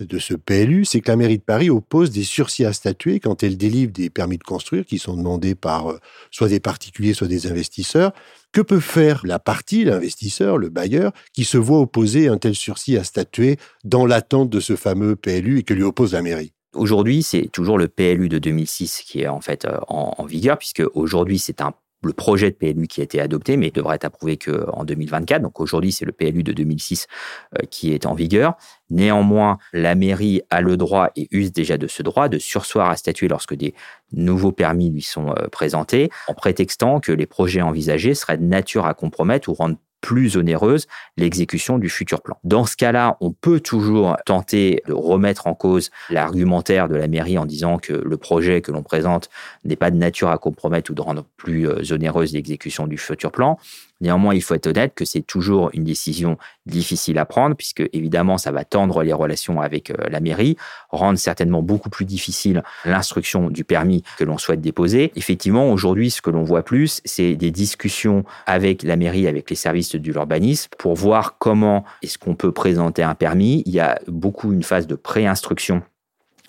de 0.00 0.18
ce 0.18 0.32
PLU, 0.32 0.86
c'est 0.86 1.00
que 1.00 1.10
la 1.10 1.16
mairie 1.16 1.36
de 1.36 1.42
Paris 1.42 1.68
oppose 1.68 2.10
des 2.10 2.22
sursis 2.22 2.64
à 2.64 2.72
statuer 2.72 3.20
quand 3.20 3.42
elle 3.42 3.58
délivre 3.58 3.92
des 3.92 4.08
permis 4.08 4.38
de 4.38 4.44
construire 4.44 4.86
qui 4.86 4.98
sont 4.98 5.14
demandés 5.14 5.54
par 5.54 5.90
euh, 5.90 5.98
soit 6.30 6.48
des 6.48 6.60
particuliers, 6.60 7.12
soit 7.12 7.26
des 7.26 7.48
investisseurs. 7.48 8.12
Que 8.52 8.62
peut 8.62 8.80
faire 8.80 9.26
la 9.26 9.38
partie, 9.38 9.84
l'investisseur, 9.84 10.56
le 10.56 10.70
bailleur, 10.70 11.12
qui 11.34 11.44
se 11.44 11.58
voit 11.58 11.80
opposer 11.80 12.28
un 12.28 12.38
tel 12.38 12.54
sursis 12.54 12.96
à 12.96 13.04
statuer 13.04 13.58
dans 13.84 14.06
l'attente 14.06 14.48
de 14.48 14.60
ce 14.60 14.74
fameux 14.74 15.16
PLU 15.16 15.58
et 15.58 15.62
que 15.64 15.74
lui 15.74 15.82
oppose 15.82 16.14
la 16.14 16.22
mairie? 16.22 16.52
Aujourd'hui, 16.74 17.22
c'est 17.22 17.48
toujours 17.52 17.76
le 17.76 17.88
PLU 17.88 18.30
de 18.30 18.38
2006 18.38 19.02
qui 19.04 19.20
est 19.20 19.28
en 19.28 19.40
fait 19.42 19.66
euh, 19.66 19.76
en, 19.88 20.14
en 20.16 20.24
vigueur, 20.24 20.56
puisque 20.56 20.84
aujourd'hui, 20.94 21.38
c'est 21.38 21.60
un 21.60 21.74
le 22.02 22.12
projet 22.12 22.50
de 22.50 22.56
PLU 22.56 22.86
qui 22.86 23.00
a 23.00 23.04
été 23.04 23.20
adopté, 23.20 23.56
mais 23.56 23.70
devrait 23.70 23.96
être 23.96 24.04
approuvé 24.04 24.36
qu'en 24.36 24.84
2024. 24.84 25.42
Donc 25.42 25.60
aujourd'hui, 25.60 25.92
c'est 25.92 26.04
le 26.04 26.12
PLU 26.12 26.42
de 26.42 26.52
2006 26.52 27.06
euh, 27.54 27.66
qui 27.70 27.92
est 27.92 28.06
en 28.06 28.14
vigueur. 28.14 28.54
Néanmoins, 28.90 29.58
la 29.72 29.94
mairie 29.94 30.42
a 30.50 30.60
le 30.60 30.76
droit 30.76 31.10
et 31.16 31.28
use 31.30 31.52
déjà 31.52 31.76
de 31.76 31.86
ce 31.86 32.02
droit 32.02 32.28
de 32.28 32.38
sursoir 32.38 32.90
à 32.90 32.96
statuer 32.96 33.28
lorsque 33.28 33.54
des 33.54 33.74
nouveaux 34.12 34.52
permis 34.52 34.90
lui 34.90 35.02
sont 35.02 35.30
euh, 35.30 35.48
présentés, 35.48 36.10
en 36.28 36.34
prétextant 36.34 37.00
que 37.00 37.12
les 37.12 37.26
projets 37.26 37.62
envisagés 37.62 38.14
seraient 38.14 38.38
de 38.38 38.44
nature 38.44 38.86
à 38.86 38.94
compromettre 38.94 39.48
ou 39.48 39.54
rendre 39.54 39.76
plus 40.00 40.36
onéreuse 40.36 40.86
l'exécution 41.16 41.78
du 41.78 41.88
futur 41.88 42.22
plan. 42.22 42.38
Dans 42.44 42.66
ce 42.66 42.76
cas-là, 42.76 43.16
on 43.20 43.32
peut 43.32 43.60
toujours 43.60 44.16
tenter 44.24 44.82
de 44.86 44.92
remettre 44.92 45.46
en 45.46 45.54
cause 45.54 45.90
l'argumentaire 46.10 46.88
de 46.88 46.94
la 46.94 47.08
mairie 47.08 47.38
en 47.38 47.46
disant 47.46 47.78
que 47.78 47.92
le 47.92 48.16
projet 48.16 48.60
que 48.60 48.70
l'on 48.70 48.82
présente 48.82 49.28
n'est 49.64 49.76
pas 49.76 49.90
de 49.90 49.96
nature 49.96 50.28
à 50.28 50.38
compromettre 50.38 50.90
ou 50.90 50.94
de 50.94 51.02
rendre 51.02 51.24
plus 51.36 51.68
euh, 51.68 51.92
onéreuse 51.92 52.32
l'exécution 52.32 52.86
du 52.86 52.98
futur 52.98 53.32
plan. 53.32 53.58
Néanmoins, 54.00 54.34
il 54.34 54.42
faut 54.42 54.54
être 54.54 54.66
honnête 54.66 54.94
que 54.94 55.04
c'est 55.04 55.22
toujours 55.22 55.70
une 55.72 55.84
décision 55.84 56.38
difficile 56.66 57.18
à 57.18 57.24
prendre, 57.24 57.56
puisque 57.56 57.82
évidemment, 57.92 58.38
ça 58.38 58.52
va 58.52 58.64
tendre 58.64 59.02
les 59.02 59.12
relations 59.12 59.60
avec 59.60 59.90
euh, 59.90 59.94
la 60.10 60.20
mairie, 60.20 60.56
rendre 60.90 61.18
certainement 61.18 61.62
beaucoup 61.62 61.90
plus 61.90 62.04
difficile 62.04 62.62
l'instruction 62.84 63.50
du 63.50 63.64
permis 63.64 64.02
que 64.18 64.24
l'on 64.24 64.38
souhaite 64.38 64.60
déposer. 64.60 65.12
Effectivement, 65.16 65.70
aujourd'hui, 65.70 66.10
ce 66.10 66.22
que 66.22 66.30
l'on 66.30 66.44
voit 66.44 66.62
plus, 66.62 67.00
c'est 67.04 67.34
des 67.34 67.50
discussions 67.50 68.24
avec 68.46 68.82
la 68.82 68.96
mairie, 68.96 69.26
avec 69.26 69.50
les 69.50 69.56
services 69.56 69.94
de 69.94 69.98
l'urbanisme, 69.98 70.70
pour 70.78 70.94
voir 70.94 71.38
comment 71.38 71.84
est-ce 72.02 72.18
qu'on 72.18 72.34
peut 72.34 72.52
présenter 72.52 73.02
un 73.02 73.14
permis. 73.14 73.62
Il 73.66 73.72
y 73.72 73.80
a 73.80 73.98
beaucoup 74.06 74.52
une 74.52 74.62
phase 74.62 74.86
de 74.86 74.94
préinstruction 74.94 75.82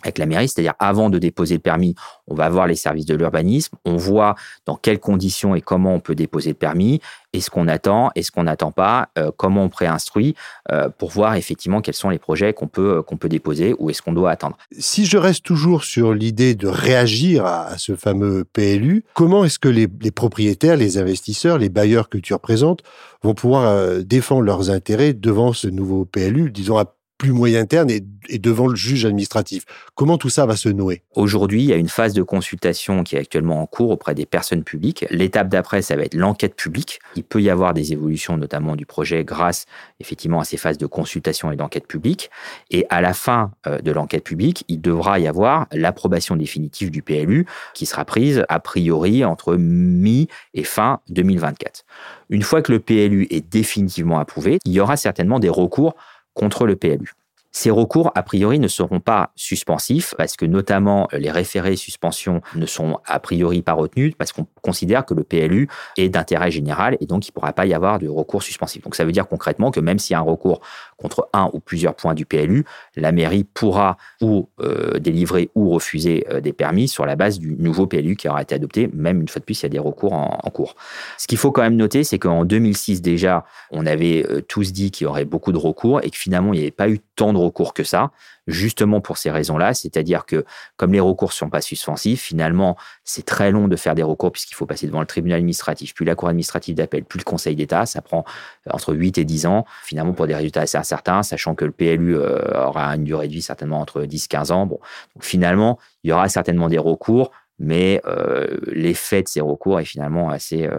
avec 0.03 0.17
la 0.17 0.25
mairie, 0.25 0.47
c'est-à-dire 0.47 0.73
avant 0.79 1.09
de 1.09 1.19
déposer 1.19 1.55
le 1.55 1.61
permis, 1.61 1.95
on 2.27 2.35
va 2.35 2.49
voir 2.49 2.67
les 2.67 2.75
services 2.75 3.05
de 3.05 3.15
l'urbanisme, 3.15 3.75
on 3.85 3.97
voit 3.97 4.35
dans 4.65 4.75
quelles 4.75 4.99
conditions 4.99 5.55
et 5.55 5.61
comment 5.61 5.93
on 5.93 5.99
peut 5.99 6.15
déposer 6.15 6.49
le 6.49 6.55
permis, 6.55 7.01
est-ce 7.33 7.49
qu'on 7.49 7.67
attend, 7.67 8.09
est-ce 8.15 8.31
qu'on 8.31 8.43
n'attend 8.43 8.71
pas, 8.71 9.09
euh, 9.17 9.31
comment 9.35 9.63
on 9.63 9.69
préinstruit 9.69 10.35
euh, 10.71 10.89
pour 10.89 11.11
voir 11.11 11.35
effectivement 11.35 11.81
quels 11.81 11.93
sont 11.93 12.09
les 12.09 12.17
projets 12.17 12.53
qu'on 12.53 12.67
peut, 12.67 12.97
euh, 12.97 13.01
qu'on 13.01 13.17
peut 13.17 13.29
déposer 13.29 13.75
ou 13.77 13.89
est-ce 13.89 14.01
qu'on 14.01 14.13
doit 14.13 14.31
attendre. 14.31 14.57
Si 14.77 15.05
je 15.05 15.17
reste 15.17 15.45
toujours 15.45 15.83
sur 15.83 16.13
l'idée 16.13 16.55
de 16.55 16.67
réagir 16.67 17.45
à, 17.45 17.77
ce 17.77 17.95
fameux 17.95 18.45
PLU, 18.45 19.03
comment 19.13 19.45
est-ce 19.45 19.59
que 19.59 19.69
les, 19.69 19.87
propriétaires, 20.11 20.75
les 20.75 20.97
investisseurs, 20.97 21.57
les 21.57 21.69
bailleurs 21.69 22.09
que 22.09 22.17
tu 22.17 22.33
représentes 22.33 22.81
vont 23.21 23.33
pouvoir 23.33 23.99
défendre 24.03 24.41
leurs 24.41 24.69
intérêts 24.69 25.13
devant 25.13 25.53
ce 25.53 25.67
nouveau 25.67 26.05
PLU, 26.05 26.51
disons 26.51 26.77
à 26.77 26.85
plus 27.19 27.33
moyen 27.33 27.65
terme 27.65 27.89
et, 27.89 28.01
devant 28.39 28.67
le 28.67 28.75
juge 28.75 29.05
administratif. 29.05 29.65
Comment 29.93 30.17
tout 30.17 30.29
ça 30.29 30.45
va 30.45 30.55
se 30.55 30.69
nouer? 30.69 31.03
Aujourd'hui, 31.15 31.63
il 31.63 31.69
y 31.69 31.73
a 31.73 31.75
une 31.75 31.89
phase 31.89 32.13
de 32.13 32.23
consultation 32.23 33.03
qui 33.03 33.15
est 33.15 33.19
actuellement 33.19 33.61
en 33.61 33.65
cours 33.65 33.89
auprès 33.89 34.15
des 34.15 34.25
personnes 34.25 34.63
publiques. 34.63 35.05
L'étape 35.11 35.49
d'après, 35.49 35.81
ça 35.81 35.95
va 35.97 36.03
être 36.03 36.13
l'enquête 36.13 36.55
publique. 36.55 36.99
Il 37.15 37.23
peut 37.23 37.41
y 37.41 37.49
avoir 37.49 37.73
des 37.73 37.91
évolutions, 37.91 38.37
notamment 38.37 38.75
du 38.75 38.85
projet, 38.85 39.25
grâce 39.25 39.65
effectivement 39.99 40.39
à 40.39 40.45
ces 40.45 40.57
phases 40.57 40.77
de 40.77 40.85
consultation 40.85 41.51
et 41.51 41.57
d'enquête 41.57 41.87
publique. 41.87 42.29
Et 42.71 42.85
à 42.89 43.01
la 43.01 43.13
fin 43.13 43.51
euh, 43.67 43.79
de 43.79 43.91
l'enquête 43.91 44.23
publique, 44.23 44.63
il 44.69 44.79
devra 44.79 45.19
y 45.19 45.27
avoir 45.27 45.67
l'approbation 45.73 46.37
définitive 46.37 46.89
du 46.89 47.01
PLU 47.01 47.45
qui 47.73 47.85
sera 47.85 48.05
prise 48.05 48.45
a 48.47 48.59
priori 48.61 49.25
entre 49.25 49.55
mi 49.55 50.29
et 50.53 50.63
fin 50.63 51.01
2024. 51.09 51.83
Une 52.29 52.43
fois 52.43 52.61
que 52.61 52.71
le 52.71 52.79
PLU 52.79 53.27
est 53.29 53.41
définitivement 53.41 54.19
approuvé, 54.19 54.59
il 54.63 54.71
y 54.71 54.79
aura 54.79 54.95
certainement 54.95 55.39
des 55.39 55.49
recours 55.49 55.95
contre 56.33 56.65
le 56.65 56.75
PLU. 56.75 57.13
Ces 57.51 57.71
recours, 57.71 58.11
a 58.15 58.23
priori, 58.23 58.59
ne 58.59 58.67
seront 58.67 58.99
pas 58.99 59.31
suspensifs 59.35 60.13
parce 60.17 60.35
que 60.35 60.45
notamment 60.45 61.07
les 61.11 61.31
référés 61.31 61.75
suspension 61.75 62.41
ne 62.55 62.65
sont 62.65 62.99
a 63.05 63.19
priori 63.19 63.61
pas 63.61 63.73
retenus 63.73 64.13
parce 64.17 64.31
qu'on 64.31 64.45
considère 64.61 65.05
que 65.05 65.13
le 65.13 65.23
PLU 65.23 65.67
est 65.97 66.09
d'intérêt 66.09 66.51
général 66.51 66.97
et 66.99 67.05
donc 67.05 67.27
il 67.27 67.31
ne 67.31 67.33
pourra 67.33 67.53
pas 67.53 67.65
y 67.65 67.73
avoir 67.73 67.99
de 67.99 68.07
recours 68.07 68.43
suspensif. 68.43 68.83
Donc 68.83 68.95
ça 68.95 69.03
veut 69.03 69.11
dire 69.11 69.27
concrètement 69.27 69.71
que 69.71 69.79
même 69.79 69.97
s'il 69.97 70.13
y 70.13 70.15
a 70.15 70.19
un 70.19 70.23
recours 70.23 70.61
contre 70.97 71.27
un 71.33 71.49
ou 71.53 71.59
plusieurs 71.59 71.95
points 71.95 72.13
du 72.13 72.25
PLU, 72.25 72.65
la 72.95 73.11
mairie 73.11 73.43
pourra 73.43 73.97
ou 74.21 74.49
euh, 74.59 74.99
délivrer 74.99 75.49
ou 75.55 75.71
refuser 75.71 76.25
euh, 76.29 76.41
des 76.41 76.53
permis 76.53 76.87
sur 76.87 77.05
la 77.05 77.15
base 77.15 77.39
du 77.39 77.55
nouveau 77.57 77.87
PLU 77.87 78.15
qui 78.15 78.27
aura 78.27 78.41
été 78.41 78.55
adopté, 78.55 78.89
même 78.93 79.21
une 79.21 79.27
fois 79.27 79.39
de 79.39 79.45
plus, 79.45 79.59
il 79.61 79.63
y 79.63 79.65
a 79.65 79.69
des 79.69 79.79
recours 79.79 80.13
en, 80.13 80.49
cours. 80.49 80.75
Ce 81.17 81.27
qu'il 81.27 81.37
faut 81.37 81.51
quand 81.51 81.61
même 81.61 81.75
noter, 81.75 82.03
c'est 82.03 82.19
qu'en 82.19 82.43
2006 82.43 83.01
déjà, 83.01 83.45
on 83.71 83.85
avait 83.85 84.25
euh, 84.29 84.41
tous 84.41 84.73
dit 84.73 84.91
qu'il 84.91 85.05
y 85.05 85.07
aurait 85.07 85.25
beaucoup 85.25 85.51
de 85.51 85.57
recours 85.57 86.01
et 86.03 86.09
que 86.09 86.17
finalement, 86.17 86.53
il 86.53 86.57
n'y 86.57 86.63
avait 86.63 86.71
pas 86.71 86.89
eu 86.89 86.99
tant 87.15 87.33
de 87.33 87.37
recours 87.39 87.73
que 87.73 87.83
ça 87.83 88.11
justement 88.49 88.99
pour 88.99 89.17
ces 89.17 89.31
raisons-là, 89.31 89.73
c'est-à-dire 89.73 90.25
que 90.25 90.43
comme 90.75 90.91
les 90.91 90.99
recours 90.99 91.29
ne 91.29 91.33
sont 91.33 91.49
pas 91.49 91.61
suspensifs, 91.61 92.21
finalement, 92.21 92.75
c'est 93.03 93.25
très 93.25 93.51
long 93.51 93.67
de 93.67 93.75
faire 93.75 93.95
des 93.95 94.03
recours 94.03 94.31
puisqu'il 94.31 94.55
faut 94.55 94.65
passer 94.65 94.87
devant 94.87 94.99
le 94.99 95.05
tribunal 95.05 95.37
administratif, 95.37 95.93
puis 95.93 96.05
la 96.05 96.15
cour 96.15 96.29
administrative 96.29 96.75
d'appel, 96.75 97.03
puis 97.03 97.19
le 97.19 97.23
conseil 97.23 97.55
d'État, 97.55 97.85
ça 97.85 98.01
prend 98.01 98.25
euh, 98.67 98.71
entre 98.71 98.93
8 98.93 99.19
et 99.19 99.25
10 99.25 99.45
ans, 99.45 99.65
finalement 99.83 100.13
pour 100.13 100.27
des 100.27 100.35
résultats 100.35 100.61
assez 100.61 100.77
incertains, 100.77 101.23
sachant 101.23 101.55
que 101.55 101.65
le 101.65 101.71
PLU 101.71 102.17
euh, 102.17 102.65
aura 102.65 102.95
une 102.95 103.03
durée 103.03 103.27
de 103.27 103.33
vie 103.33 103.41
certainement 103.41 103.79
entre 103.79 104.03
10 104.03 104.25
et 104.25 104.27
15 104.27 104.51
ans. 104.51 104.65
Bon, 104.65 104.79
finalement, 105.19 105.79
il 106.03 106.09
y 106.09 106.13
aura 106.13 106.27
certainement 106.29 106.69
des 106.69 106.77
recours, 106.77 107.31
mais 107.59 108.01
euh, 108.05 108.57
l'effet 108.67 109.21
de 109.21 109.27
ces 109.27 109.41
recours 109.41 109.79
est 109.79 109.85
finalement 109.85 110.29
assez, 110.29 110.69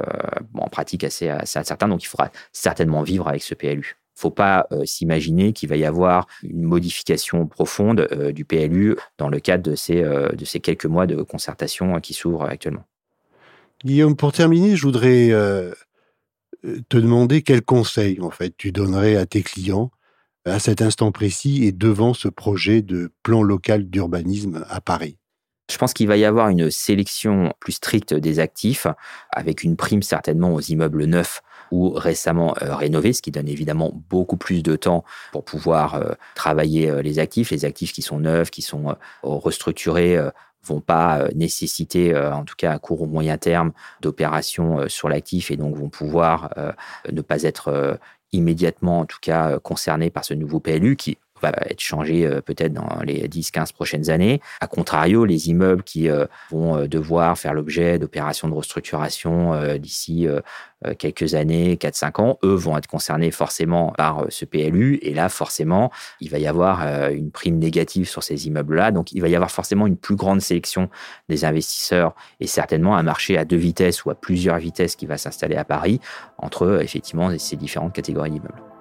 en 0.54 0.68
pratique 0.68 1.04
assez 1.04 1.28
incertain, 1.28 1.88
donc 1.88 2.02
il 2.02 2.06
faudra 2.06 2.30
certainement 2.52 3.02
vivre 3.02 3.28
avec 3.28 3.42
ce 3.42 3.54
PLU 3.54 3.99
faut 4.20 4.30
pas 4.30 4.66
euh, 4.72 4.84
s'imaginer 4.84 5.52
qu'il 5.52 5.68
va 5.68 5.76
y 5.76 5.84
avoir 5.84 6.26
une 6.42 6.62
modification 6.62 7.46
profonde 7.46 8.06
euh, 8.12 8.32
du 8.32 8.44
PLU 8.44 8.96
dans 9.18 9.28
le 9.28 9.40
cadre 9.40 9.62
de 9.70 9.74
ces, 9.74 10.02
euh, 10.02 10.28
de 10.30 10.44
ces 10.44 10.60
quelques 10.60 10.86
mois 10.86 11.06
de 11.06 11.22
concertation 11.22 11.98
qui 12.00 12.12
s'ouvrent 12.12 12.44
actuellement. 12.44 12.84
Guillaume, 13.84 14.14
pour 14.14 14.32
terminer, 14.32 14.76
je 14.76 14.82
voudrais 14.82 15.30
te 16.90 16.98
demander 16.98 17.40
quel 17.40 17.62
conseil 17.62 18.20
en 18.20 18.30
fait 18.30 18.54
tu 18.58 18.72
donnerais 18.72 19.16
à 19.16 19.24
tes 19.24 19.42
clients 19.42 19.90
à 20.44 20.58
cet 20.58 20.82
instant 20.82 21.12
précis 21.12 21.64
et 21.64 21.72
devant 21.72 22.12
ce 22.12 22.28
projet 22.28 22.82
de 22.82 23.10
plan 23.22 23.42
local 23.42 23.88
d'urbanisme 23.88 24.66
à 24.68 24.82
Paris? 24.82 25.16
Je 25.70 25.78
pense 25.78 25.94
qu'il 25.94 26.08
va 26.08 26.16
y 26.16 26.24
avoir 26.24 26.48
une 26.48 26.70
sélection 26.70 27.54
plus 27.60 27.72
stricte 27.72 28.12
des 28.12 28.38
actifs, 28.40 28.86
avec 29.30 29.62
une 29.62 29.76
prime 29.76 30.02
certainement 30.02 30.52
aux 30.52 30.60
immeubles 30.60 31.04
neufs 31.04 31.42
ou 31.70 31.90
récemment 31.90 32.54
euh, 32.62 32.74
rénovés, 32.74 33.12
ce 33.12 33.22
qui 33.22 33.30
donne 33.30 33.48
évidemment 33.48 33.92
beaucoup 34.08 34.36
plus 34.36 34.62
de 34.62 34.76
temps 34.76 35.04
pour 35.32 35.44
pouvoir 35.44 35.94
euh, 35.94 36.12
travailler 36.34 36.90
euh, 36.90 37.02
les 37.02 37.18
actifs. 37.18 37.50
Les 37.50 37.64
actifs 37.64 37.92
qui 37.92 38.02
sont 38.02 38.18
neufs, 38.18 38.50
qui 38.50 38.62
sont 38.62 38.96
restructurés, 39.22 40.18
vont 40.62 40.80
pas 40.80 41.28
nécessiter, 41.34 42.16
en 42.16 42.44
tout 42.44 42.54
cas 42.56 42.72
à 42.72 42.78
court 42.78 43.02
ou 43.02 43.06
moyen 43.06 43.38
terme, 43.38 43.72
d'opérations 44.00 44.88
sur 44.88 45.08
l'actif 45.08 45.50
et 45.50 45.56
donc 45.56 45.76
vont 45.76 45.88
pouvoir 45.88 46.50
ne 47.10 47.20
pas 47.22 47.42
être 47.42 47.98
immédiatement, 48.32 49.00
en 49.00 49.04
tout 49.06 49.18
cas, 49.20 49.58
concernés 49.58 50.10
par 50.10 50.24
ce 50.24 50.34
nouveau 50.34 50.60
PLU 50.60 50.96
qui 50.96 51.18
va 51.40 51.52
être 51.66 51.80
changé 51.80 52.26
euh, 52.26 52.40
peut-être 52.40 52.72
dans 52.72 53.00
les 53.04 53.28
10-15 53.28 53.72
prochaines 53.72 54.10
années. 54.10 54.40
A 54.60 54.66
contrario, 54.66 55.24
les 55.24 55.48
immeubles 55.48 55.82
qui 55.82 56.08
euh, 56.08 56.26
vont 56.50 56.76
euh, 56.76 56.86
devoir 56.86 57.38
faire 57.38 57.54
l'objet 57.54 57.98
d'opérations 57.98 58.48
de 58.48 58.54
restructuration 58.54 59.30
d'ici 59.78 60.26
quelques 60.98 61.34
années, 61.34 61.76
4-5 61.76 62.20
ans, 62.20 62.38
eux 62.44 62.54
vont 62.54 62.76
être 62.76 62.86
concernés 62.86 63.30
forcément 63.30 63.92
par 63.96 64.26
ce 64.28 64.44
PLU. 64.44 64.98
Et 65.02 65.12
là, 65.12 65.28
forcément, 65.28 65.90
il 66.20 66.30
va 66.30 66.38
y 66.38 66.46
avoir 66.46 66.82
une 67.10 67.30
prime 67.30 67.58
négative 67.58 68.08
sur 68.08 68.22
ces 68.22 68.46
immeubles-là. 68.46 68.90
Donc, 68.90 69.12
il 69.12 69.20
va 69.20 69.28
y 69.28 69.34
avoir 69.34 69.50
forcément 69.50 69.86
une 69.86 69.96
plus 69.96 70.16
grande 70.16 70.40
sélection 70.40 70.88
des 71.28 71.44
investisseurs 71.44 72.14
et 72.40 72.46
certainement 72.46 72.96
un 72.96 73.02
marché 73.02 73.36
à 73.36 73.44
deux 73.44 73.56
vitesses 73.56 74.04
ou 74.04 74.10
à 74.10 74.14
plusieurs 74.14 74.58
vitesses 74.58 74.96
qui 74.96 75.06
va 75.06 75.18
s'installer 75.18 75.56
à 75.56 75.64
Paris 75.64 76.00
entre 76.38 76.80
effectivement 76.82 77.36
ces 77.38 77.56
différentes 77.56 77.92
catégories 77.92 78.30
d'immeubles. 78.30 78.79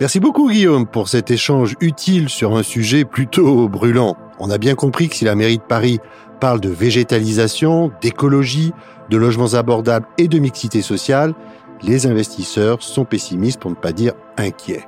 Merci 0.00 0.18
beaucoup 0.18 0.50
Guillaume 0.50 0.86
pour 0.86 1.10
cet 1.10 1.30
échange 1.30 1.76
utile 1.82 2.30
sur 2.30 2.56
un 2.56 2.62
sujet 2.62 3.04
plutôt 3.04 3.68
brûlant. 3.68 4.16
On 4.38 4.48
a 4.48 4.56
bien 4.56 4.74
compris 4.74 5.10
que 5.10 5.14
si 5.14 5.26
la 5.26 5.34
mairie 5.34 5.58
de 5.58 5.62
Paris 5.62 5.98
parle 6.40 6.58
de 6.58 6.70
végétalisation, 6.70 7.92
d'écologie, 8.00 8.72
de 9.10 9.18
logements 9.18 9.52
abordables 9.52 10.06
et 10.16 10.26
de 10.26 10.38
mixité 10.38 10.80
sociale, 10.80 11.34
les 11.82 12.06
investisseurs 12.06 12.82
sont 12.82 13.04
pessimistes 13.04 13.60
pour 13.60 13.70
ne 13.70 13.76
pas 13.76 13.92
dire 13.92 14.14
inquiets. 14.38 14.86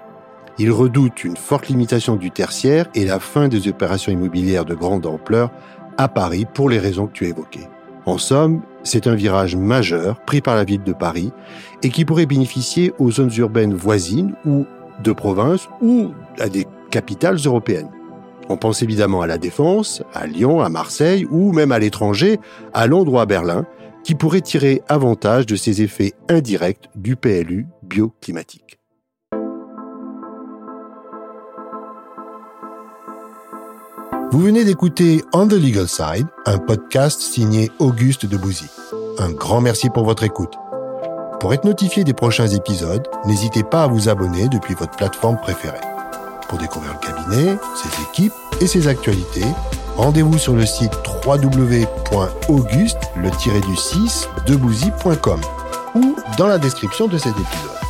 Ils 0.58 0.72
redoutent 0.72 1.24
une 1.24 1.36
forte 1.36 1.68
limitation 1.68 2.16
du 2.16 2.30
tertiaire 2.30 2.86
et 2.94 3.04
la 3.04 3.20
fin 3.20 3.48
des 3.48 3.68
opérations 3.68 4.12
immobilières 4.12 4.64
de 4.64 4.74
grande 4.74 5.04
ampleur 5.04 5.50
à 5.98 6.08
Paris 6.08 6.46
pour 6.54 6.70
les 6.70 6.78
raisons 6.78 7.06
que 7.06 7.12
tu 7.12 7.26
as 7.26 7.28
évoquées. 7.28 7.68
En 8.06 8.16
somme, 8.16 8.62
c'est 8.82 9.06
un 9.06 9.14
virage 9.14 9.56
majeur 9.56 10.20
pris 10.24 10.40
par 10.40 10.56
la 10.56 10.64
ville 10.64 10.82
de 10.82 10.94
Paris 10.94 11.32
et 11.82 11.90
qui 11.90 12.06
pourrait 12.06 12.24
bénéficier 12.24 12.94
aux 12.98 13.10
zones 13.10 13.32
urbaines 13.36 13.74
voisines 13.74 14.34
ou 14.46 14.64
de 15.02 15.12
province 15.12 15.68
ou 15.80 16.10
à 16.38 16.48
des 16.48 16.66
capitales 16.90 17.38
européennes. 17.44 17.90
On 18.48 18.56
pense 18.56 18.82
évidemment 18.82 19.22
à 19.22 19.26
la 19.26 19.38
Défense, 19.38 20.02
à 20.12 20.26
Lyon, 20.26 20.60
à 20.60 20.68
Marseille 20.68 21.26
ou 21.30 21.52
même 21.52 21.72
à 21.72 21.78
l'étranger, 21.78 22.38
à 22.74 22.86
Londres 22.86 23.14
ou 23.14 23.18
à 23.18 23.26
Berlin, 23.26 23.64
qui 24.04 24.14
pourraient 24.14 24.40
tirer 24.40 24.82
avantage 24.88 25.46
de 25.46 25.56
ces 25.56 25.82
effets 25.82 26.12
indirects 26.28 26.90
du 26.94 27.16
PLU 27.16 27.66
bioclimatique. 27.82 28.78
Vous 34.32 34.40
venez 34.40 34.64
d'écouter 34.64 35.22
On 35.34 35.46
the 35.46 35.52
Legal 35.52 35.86
Side, 35.86 36.26
un 36.46 36.56
podcast 36.56 37.20
signé 37.20 37.70
Auguste 37.78 38.24
Debouzy. 38.24 38.66
Un 39.18 39.30
grand 39.30 39.60
merci 39.60 39.90
pour 39.90 40.04
votre 40.04 40.22
écoute. 40.22 40.61
Pour 41.42 41.52
être 41.52 41.64
notifié 41.64 42.04
des 42.04 42.12
prochains 42.12 42.46
épisodes, 42.46 43.02
n'hésitez 43.24 43.64
pas 43.64 43.82
à 43.82 43.86
vous 43.88 44.08
abonner 44.08 44.48
depuis 44.48 44.74
votre 44.74 44.94
plateforme 44.96 45.38
préférée. 45.38 45.80
Pour 46.48 46.56
découvrir 46.56 46.92
le 46.92 47.00
cabinet, 47.04 47.58
ses 47.74 48.02
équipes 48.04 48.32
et 48.60 48.68
ses 48.68 48.86
actualités, 48.86 49.44
rendez-vous 49.96 50.38
sur 50.38 50.54
le 50.54 50.64
site 50.64 50.92
www.auguste 51.26 53.00
du 53.16 53.76
6 53.76 54.28
debouzy.com 54.46 55.40
ou 55.96 56.14
dans 56.38 56.46
la 56.46 56.58
description 56.58 57.08
de 57.08 57.18
cet 57.18 57.32
épisode. 57.32 57.80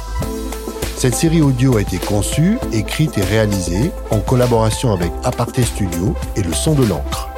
Cette 0.96 1.14
série 1.14 1.42
audio 1.42 1.76
a 1.76 1.82
été 1.82 1.98
conçue, 1.98 2.56
écrite 2.72 3.18
et 3.18 3.22
réalisée 3.22 3.92
en 4.10 4.20
collaboration 4.20 4.94
avec 4.94 5.12
Aparté 5.24 5.62
Studio 5.62 6.14
et 6.36 6.42
le 6.42 6.54
son 6.54 6.72
de 6.72 6.86
l'encre. 6.86 7.28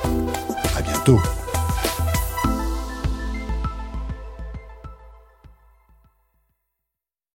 À 0.79 0.83
bientôt! 0.83 1.19